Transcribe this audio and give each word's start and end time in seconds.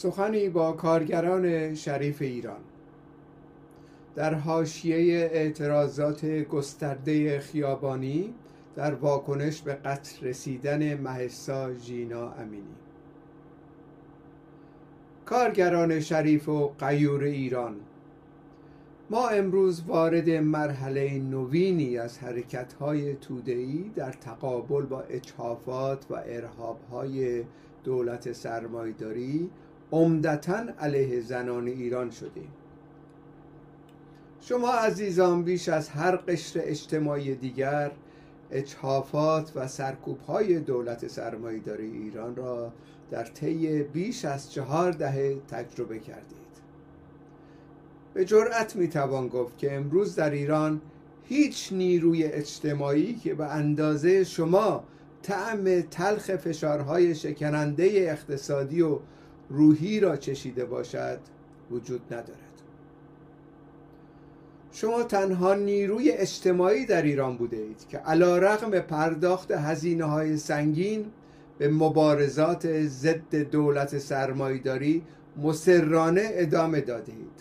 سخنی 0.00 0.48
با 0.48 0.72
کارگران 0.72 1.74
شریف 1.74 2.22
ایران. 2.22 2.60
در 4.14 4.34
حاشیه 4.34 4.96
اعتراضات 5.32 6.26
گسترده 6.26 7.40
خیابانی 7.40 8.34
در 8.76 8.94
واکنش 8.94 9.62
به 9.62 9.74
قتل 9.74 10.26
رسیدن 10.26 11.00
مهسا 11.00 11.74
ژینا 11.74 12.32
امینی. 12.32 12.76
کارگران 15.24 16.00
شریف 16.00 16.48
و 16.48 16.68
قیور 16.78 17.24
ایران 17.24 17.76
ما 19.10 19.28
امروز 19.28 19.82
وارد 19.86 20.30
مرحله 20.30 21.18
نوینی 21.18 21.98
از 21.98 22.18
حرکت‌های 22.18 23.14
توده‌ای 23.14 23.90
در 23.96 24.12
تقابل 24.12 24.82
با 24.82 25.00
اجحافات 25.00 26.06
و 26.10 26.14
ارهاب‌های 26.26 27.44
دولت 27.84 28.32
سرمایداری 28.32 29.50
عمدتا 29.92 30.64
علیه 30.80 31.20
زنان 31.20 31.66
ایران 31.66 32.10
شدیم. 32.10 32.48
شما 34.40 34.72
عزیزان 34.72 35.42
بیش 35.42 35.68
از 35.68 35.88
هر 35.88 36.16
قشر 36.16 36.60
اجتماعی 36.64 37.34
دیگر 37.34 37.90
اجحافات 38.50 39.52
و 39.54 39.68
سرکوب‌های 39.68 40.60
دولت 40.60 41.08
سرمایداری 41.08 41.90
ایران 41.90 42.36
را 42.36 42.72
در 43.10 43.24
طی 43.24 43.82
بیش 43.82 44.24
از 44.24 44.52
چهار 44.52 44.92
دهه 44.92 45.40
تجربه 45.48 45.98
کردید. 45.98 46.40
به 48.14 48.24
جرأت 48.24 48.76
می‌توان 48.76 49.28
گفت 49.28 49.58
که 49.58 49.76
امروز 49.76 50.14
در 50.14 50.30
ایران 50.30 50.80
هیچ 51.28 51.72
نیروی 51.72 52.24
اجتماعی 52.24 53.14
که 53.14 53.34
به 53.34 53.46
اندازه 53.46 54.24
شما 54.24 54.84
طعم 55.22 55.80
تلخ 55.80 56.36
فشارهای 56.36 57.14
شکننده 57.14 57.84
اقتصادی 57.84 58.82
و 58.82 58.98
روحی 59.50 60.00
را 60.00 60.16
چشیده 60.16 60.64
باشد 60.64 61.18
وجود 61.70 62.00
ندارد. 62.10 62.50
شما 64.72 65.02
تنها 65.02 65.54
نیروی 65.54 66.10
اجتماعی 66.10 66.86
در 66.86 67.02
ایران 67.02 67.36
بوده 67.36 67.56
اید 67.56 67.88
که 67.88 67.98
علا 67.98 68.38
رغم 68.38 68.80
پرداخت 68.80 69.50
هزینه 69.50 70.04
های 70.04 70.36
سنگین 70.36 71.06
به 71.58 71.68
مبارزات 71.68 72.82
ضد 72.82 73.34
دولت 73.34 73.98
سرمایداری 73.98 75.02
مسررانه 75.36 76.30
ادامه 76.32 76.80
داده 76.80 77.12
اید 77.12 77.40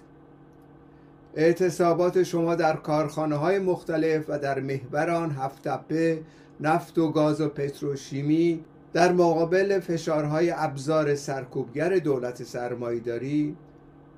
اعتصابات 1.36 2.24
شما 2.24 2.56
در 2.56 2.76
کارخانه 2.76 3.36
های 3.36 3.60
مختلف 3.60 4.26
و 4.28 4.40
در 4.40 4.60
محور 4.60 5.10
آن 5.10 5.32
هفتپه 5.32 6.22
نفت 6.60 6.98
و 6.98 7.12
گاز 7.12 7.42
و 7.42 7.50
پتروشیمی 7.50 8.64
در 8.94 9.12
مقابل 9.12 9.80
فشارهای 9.80 10.52
ابزار 10.52 11.16
سرکوبگر 11.16 11.90
دولت 11.98 12.44
سرمایداری 12.44 13.56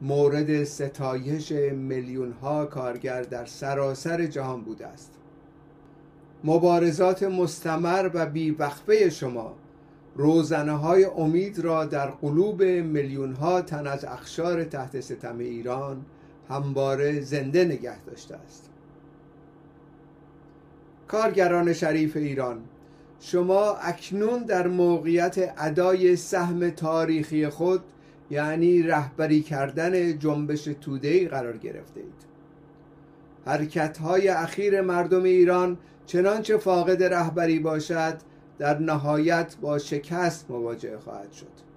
مورد 0.02 0.64
ستایش 0.64 1.52
میلیون 1.72 2.32
ها 2.32 2.66
کارگر 2.66 3.22
در 3.22 3.46
سراسر 3.46 4.26
جهان 4.26 4.62
بوده 4.62 4.88
است. 4.88 5.12
مبارزات 6.44 7.24
مستمر 7.24 8.10
و 8.14 8.26
بیوقفه 8.26 9.10
شما 9.10 9.54
روزنه 10.16 10.72
های 10.72 11.06
امید 11.06 11.60
را 11.60 11.86
در 11.86 12.08
قلوب 12.08 12.64
میلیون 12.64 13.34
ها 13.34 13.62
تن 13.62 13.88
از 13.88 14.06
اخشار 14.06 14.64
تحت 14.64 15.00
ستم 15.00 15.38
ایران 15.38 16.06
همواره 16.50 17.22
زنده 17.22 17.66
نگه 17.66 18.04
داشته 18.04 18.36
است. 18.36 18.70
کارگران 21.08 21.74
شریف 21.74 22.18
ایران 22.18 22.62
شما 23.24 23.76
اکنون 23.76 24.44
در 24.44 24.68
موقعیت 24.68 25.54
ادای 25.58 26.16
سهم 26.16 26.70
تاریخی 26.70 27.50
خود 27.50 27.82
یعنی 28.30 28.84
رهبری 28.84 29.42
کردن 29.42 30.20
جنبش 30.20 30.64
تودهی 30.64 31.28
قرار 31.28 31.58
گرفته 31.58 32.00
اید. 32.00 32.32
حرکت 33.46 33.98
های 33.98 34.28
اخیر 34.28 34.82
مردم 34.82 35.24
ایران 35.24 35.78
چنانچه 36.06 36.58
فاقد 36.58 37.04
رهبری 37.04 37.60
باشد 37.60 38.18
در 38.60 38.80
نهایت 38.80 39.56
با 39.62 39.78
شکست 39.78 40.46
مواجه 40.52 40.98
خواهد 40.98 41.32
شد. 41.32 41.72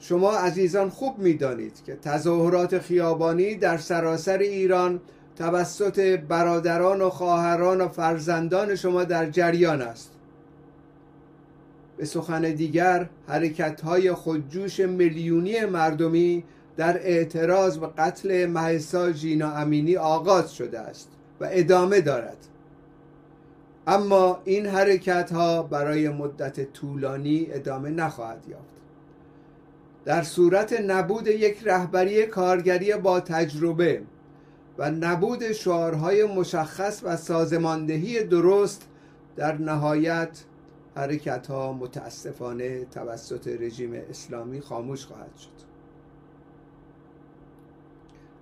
شما 0.00 0.32
عزیزان 0.32 0.88
خوب 0.88 1.18
می‌دانید 1.18 1.84
که 1.84 1.96
تظاهرات 1.96 2.78
خیابانی 2.78 3.54
در 3.54 3.78
سراسر 3.78 4.38
ایران 4.38 5.00
توسط 5.40 6.00
برادران 6.28 7.02
و 7.02 7.10
خواهران 7.10 7.80
و 7.80 7.88
فرزندان 7.88 8.74
شما 8.74 9.04
در 9.04 9.30
جریان 9.30 9.82
است. 9.82 10.12
به 11.96 12.04
سخن 12.04 12.42
دیگر 12.42 13.08
حرکت 13.28 13.80
های 13.80 14.12
خودجوش 14.12 14.80
میلیونی 14.80 15.64
مردمی 15.64 16.44
در 16.76 16.96
اعتراض 16.96 17.78
به 17.78 17.86
قتل 17.98 18.46
مهسا 18.46 19.12
ژینا 19.12 19.52
امینی 19.52 19.96
آغاز 19.96 20.54
شده 20.54 20.78
است 20.80 21.08
و 21.40 21.48
ادامه 21.50 22.00
دارد. 22.00 22.46
اما 23.86 24.40
این 24.44 24.66
حرکت 24.66 25.32
ها 25.32 25.62
برای 25.62 26.08
مدت 26.08 26.72
طولانی 26.72 27.46
ادامه 27.50 27.90
نخواهد 27.90 28.44
یافت. 28.48 28.80
در 30.04 30.22
صورت 30.22 30.80
نبود 30.80 31.26
یک 31.26 31.58
رهبری 31.64 32.26
کارگری 32.26 32.94
با 32.94 33.20
تجربه 33.20 34.02
و 34.80 34.90
نبود 34.90 35.52
شعارهای 35.52 36.24
مشخص 36.24 37.00
و 37.04 37.16
سازماندهی 37.16 38.24
درست 38.24 38.88
در 39.36 39.58
نهایت 39.58 40.44
حرکت 40.94 41.46
ها 41.46 41.72
متاسفانه 41.72 42.84
توسط 42.84 43.48
رژیم 43.60 43.92
اسلامی 44.10 44.60
خاموش 44.60 45.06
خواهد 45.06 45.36
شد. 45.36 45.70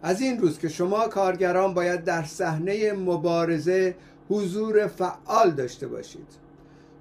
از 0.03 0.21
این 0.21 0.39
روز 0.41 0.59
که 0.59 0.69
شما 0.69 1.09
کارگران 1.09 1.75
باید 1.75 2.05
در 2.05 2.23
صحنه 2.23 2.93
مبارزه 2.93 3.97
حضور 4.29 4.87
فعال 4.87 5.51
داشته 5.51 5.89
باشید 5.89 6.29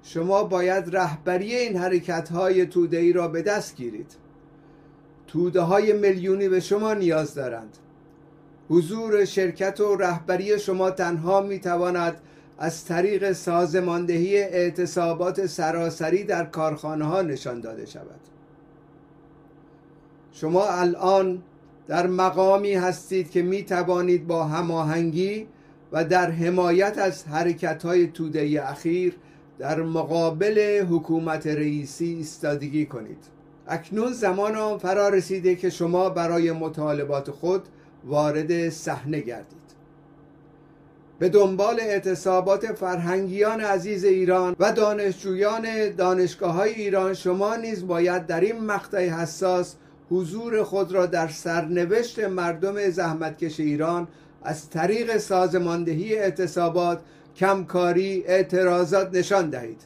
شما 0.02 0.44
باید 0.44 0.96
رهبری 0.96 1.54
این 1.54 1.76
حرکت 1.76 2.28
های 2.28 2.66
توده 2.66 2.96
ای 2.96 3.12
را 3.12 3.28
به 3.28 3.42
دست 3.42 3.76
گیرید. 3.76 4.16
توده 5.26 5.60
های 5.60 5.92
میلیونی 5.92 6.48
به 6.48 6.60
شما 6.60 6.94
نیاز 6.94 7.34
دارند. 7.34 7.78
حضور 8.70 9.24
شرکت 9.24 9.80
و 9.80 9.96
رهبری 9.96 10.58
شما 10.58 10.90
تنها 10.90 11.40
می 11.40 11.58
تواند 11.58 12.20
از 12.58 12.84
طریق 12.84 13.32
سازماندهی 13.32 14.36
اعتصابات 14.36 15.46
سراسری 15.46 16.24
در 16.24 16.44
کارخانه 16.44 17.04
ها 17.04 17.22
نشان 17.22 17.60
داده 17.60 17.86
شود. 17.86 18.20
شما 20.32 20.64
الان 20.64 21.42
در 21.86 22.06
مقامی 22.06 22.74
هستید 22.74 23.30
که 23.30 23.42
می 23.42 23.62
توانید 23.62 24.26
با 24.26 24.44
هماهنگی 24.44 25.46
و 25.92 26.04
در 26.04 26.30
حمایت 26.30 26.98
از 26.98 27.24
حرکت 27.24 27.82
های 27.82 28.06
توده 28.06 28.62
اخیر 28.70 29.16
در 29.58 29.82
مقابل 29.82 30.86
حکومت 30.90 31.46
رئیسی 31.46 32.04
ایستادگی 32.04 32.86
کنید. 32.86 33.24
اکنون 33.66 34.12
زمان 34.12 34.78
فرا 34.78 35.08
رسیده 35.08 35.54
که 35.54 35.70
شما 35.70 36.10
برای 36.10 36.52
مطالبات 36.52 37.30
خود 37.30 37.62
وارد 38.08 38.68
صحنه 38.68 39.20
گردید. 39.20 39.68
به 41.18 41.28
دنبال 41.28 41.80
اعتصابات 41.80 42.66
فرهنگیان 42.66 43.60
عزیز 43.60 44.04
ایران 44.04 44.56
و 44.58 44.72
دانشجویان 44.72 45.90
دانشگاه 45.96 46.52
های 46.52 46.74
ایران 46.74 47.14
شما 47.14 47.56
نیز 47.56 47.86
باید 47.86 48.26
در 48.26 48.40
این 48.40 48.64
مقطع 48.64 49.08
حساس 49.08 49.74
حضور 50.10 50.62
خود 50.62 50.92
را 50.92 51.06
در 51.06 51.28
سرنوشت 51.28 52.18
مردم 52.18 52.90
زحمتکش 52.90 53.60
ایران 53.60 54.08
از 54.42 54.70
طریق 54.70 55.16
سازماندهی 55.16 56.18
اعتصابات 56.18 57.00
کمکاری 57.36 58.24
اعتراضات 58.26 59.14
نشان 59.14 59.50
دهید. 59.50 59.82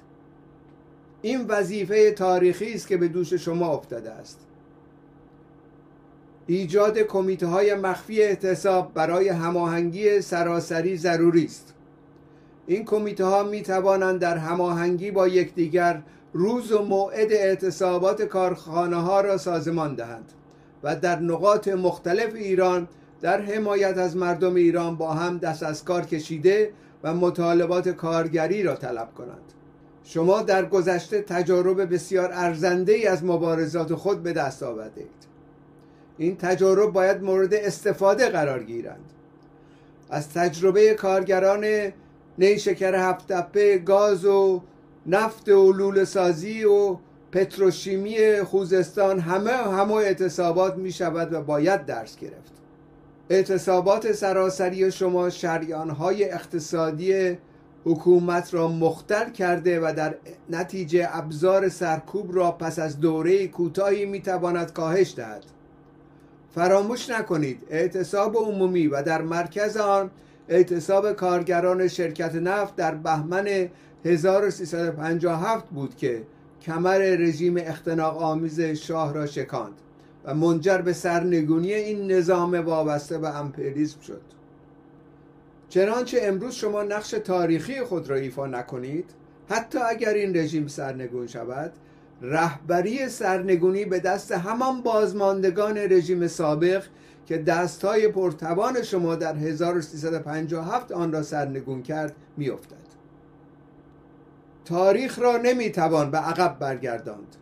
این 1.22 1.46
وظیفه 1.46 2.10
تاریخی 2.10 2.72
است 2.72 2.88
که 2.88 2.96
به 2.96 3.08
دوش 3.08 3.34
شما 3.34 3.68
افتاده 3.68 4.10
است. 4.10 4.38
ایجاد 6.46 6.98
کمیته 6.98 7.46
های 7.46 7.74
مخفی 7.74 8.22
اعتصاب 8.22 8.94
برای 8.94 9.28
هماهنگی 9.28 10.20
سراسری 10.20 10.96
ضروری 10.96 11.44
است. 11.44 11.74
این 12.66 12.84
کمیته 12.84 13.24
ها 13.24 13.42
می 13.42 13.62
توانند 13.62 14.20
در 14.20 14.36
هماهنگی 14.36 15.10
با 15.10 15.28
یکدیگر 15.28 16.02
روز 16.32 16.72
و 16.72 16.82
موعد 16.82 17.32
اعتصابات 17.32 18.22
کارخانه 18.22 18.96
ها 18.96 19.20
را 19.20 19.38
سازمان 19.38 19.94
دهند 19.94 20.32
و 20.82 20.96
در 20.96 21.18
نقاط 21.18 21.68
مختلف 21.68 22.34
ایران 22.34 22.88
در 23.20 23.40
حمایت 23.40 23.98
از 23.98 24.16
مردم 24.16 24.54
ایران 24.54 24.96
با 24.96 25.12
هم 25.12 25.38
دست 25.38 25.62
از 25.62 25.84
کار 25.84 26.02
کشیده 26.02 26.72
و 27.02 27.14
مطالبات 27.14 27.88
کارگری 27.88 28.62
را 28.62 28.74
طلب 28.74 29.14
کنند. 29.14 29.52
شما 30.04 30.42
در 30.42 30.64
گذشته 30.64 31.22
تجارب 31.22 31.94
بسیار 31.94 32.30
ارزنده 32.32 32.92
ای 32.92 33.06
از 33.06 33.24
مبارزات 33.24 33.94
خود 33.94 34.22
به 34.22 34.32
دست 34.32 34.62
آورده 34.62 35.00
اید 35.00 35.31
این 36.18 36.36
تجارب 36.36 36.92
باید 36.92 37.22
مورد 37.22 37.54
استفاده 37.54 38.28
قرار 38.28 38.62
گیرند. 38.62 39.12
از 40.10 40.28
تجربه 40.28 40.94
کارگران 40.94 41.92
نیشکر 42.38 42.94
هفتپه 42.94 43.78
گاز 43.78 44.24
و 44.24 44.62
نفت 45.06 45.48
و 45.48 45.72
لوله 45.72 46.04
سازی 46.04 46.64
و 46.64 46.96
پتروشیمی 47.32 48.42
خوزستان 48.42 49.18
همه 49.18 49.50
همه 49.50 49.92
اعتصابات 49.92 50.76
می 50.76 50.92
شود 50.92 51.32
و 51.32 51.42
باید 51.42 51.86
درس 51.86 52.16
گرفت. 52.16 52.52
اعتصابات 53.30 54.12
سراسری 54.12 54.92
شما 54.92 55.28
های 55.98 56.30
اقتصادی 56.30 57.38
حکومت 57.84 58.54
را 58.54 58.68
مختل 58.68 59.30
کرده 59.30 59.80
و 59.80 59.92
در 59.96 60.14
نتیجه 60.50 61.08
ابزار 61.12 61.68
سرکوب 61.68 62.36
را 62.36 62.52
پس 62.52 62.78
از 62.78 63.00
دوره 63.00 63.48
کوتاهی 63.48 64.04
می‌تواند 64.04 64.72
کاهش 64.72 65.14
دهد. 65.16 65.44
فراموش 66.54 67.10
نکنید. 67.10 67.66
اعتصاب 67.70 68.36
عمومی 68.36 68.86
و 68.86 69.02
در 69.02 69.22
مرکز 69.22 69.76
آن 69.76 70.10
اعتصاب 70.48 71.12
کارگران 71.12 71.88
شرکت 71.88 72.34
نفت 72.34 72.76
در 72.76 72.94
بهمن 72.94 73.68
1357 74.04 75.68
بود 75.68 75.96
که 75.96 76.22
کمر 76.62 76.98
رژیم 76.98 77.56
اختناق 77.56 78.22
آمیز 78.22 78.60
شاه 78.60 79.14
را 79.14 79.26
شکاند 79.26 79.74
و 80.24 80.34
منجر 80.34 80.78
به 80.78 80.92
سرنگونی 80.92 81.72
این 81.72 82.12
نظام 82.12 82.54
وابسته 82.54 83.18
به 83.18 83.36
امپریالیسم 83.36 84.00
شد. 84.00 84.22
چنانچه 85.68 86.18
امروز 86.22 86.54
شما 86.54 86.82
نقش 86.82 87.10
تاریخی 87.10 87.80
خود 87.80 88.10
را 88.10 88.16
ایفا 88.16 88.46
نکنید 88.46 89.10
حتی 89.48 89.78
اگر 89.78 90.14
این 90.14 90.36
رژیم 90.36 90.66
سرنگون 90.66 91.26
شود 91.26 91.72
رهبری 92.22 93.08
سرنگونی 93.08 93.84
به 93.84 94.00
دست 94.00 94.32
همان 94.32 94.82
بازماندگان 94.82 95.78
رژیم 95.78 96.26
سابق 96.26 96.84
که 97.26 97.38
دستهای 97.38 98.08
پرتوان 98.08 98.82
شما 98.82 99.14
در 99.14 99.36
1357 99.36 100.92
آن 100.92 101.12
را 101.12 101.22
سرنگون 101.22 101.82
کرد 101.82 102.14
میافتد. 102.36 102.76
تاریخ 104.64 105.18
را 105.18 105.36
نمی‌توان 105.36 106.10
به 106.10 106.18
عقب 106.18 106.58
برگرداند. 106.58 107.36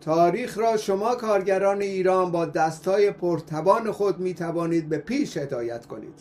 تاریخ 0.00 0.58
را 0.58 0.76
شما 0.76 1.14
کارگران 1.14 1.80
ایران 1.80 2.30
با 2.30 2.44
دستهای 2.46 3.10
پرتوان 3.10 3.92
خود 3.92 4.18
می 4.18 4.34
توانید 4.34 4.88
به 4.88 4.98
پیش 4.98 5.36
هدایت 5.36 5.86
کنید. 5.86 6.20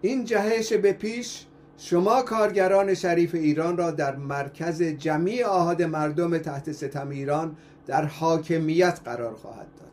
این 0.00 0.24
جهش 0.24 0.72
به 0.72 0.92
پیش 0.92 1.46
شما 1.80 2.22
کارگران 2.22 2.94
شریف 2.94 3.34
ایران 3.34 3.76
را 3.76 3.90
در 3.90 4.16
مرکز 4.16 4.82
جمعی 4.82 5.42
آهاد 5.42 5.82
مردم 5.82 6.38
تحت 6.38 6.72
ستم 6.72 7.08
ایران 7.08 7.56
در 7.86 8.04
حاکمیت 8.04 9.00
قرار 9.04 9.34
خواهد 9.34 9.66
داد. 9.78 9.88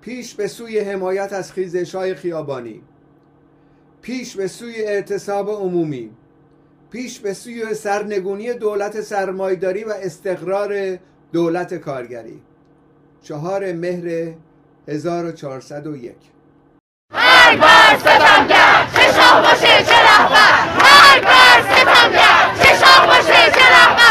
پیش 0.00 0.34
به 0.34 0.48
سوی 0.48 0.78
حمایت 0.78 1.32
از 1.32 1.52
خیزش 1.52 1.94
های 1.94 2.14
خیابانی. 2.14 2.82
پیش 4.02 4.36
به 4.36 4.48
سوی 4.48 4.74
اعتصاب 4.74 5.50
عمومی. 5.50 6.10
پیش 6.90 7.18
به 7.18 7.34
سوی 7.34 7.74
سرنگونی 7.74 8.52
دولت 8.52 9.00
سرمایداری 9.00 9.84
و 9.84 9.90
استقرار 9.90 10.98
دولت 11.32 11.74
کارگری. 11.74 12.40
چهار 13.22 13.72
مهر 13.72 14.34
1401 14.88 16.14
چه 23.51 23.69
رهبر 23.69 24.06